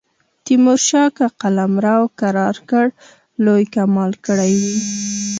تیمورشاه 0.45 1.09
که 1.17 1.25
قلمرو 1.41 1.99
کرار 2.19 2.55
کړ 2.69 2.85
لوی 3.45 3.63
کمال 3.75 4.11
کړی 4.25 4.51
وي. 4.63 4.77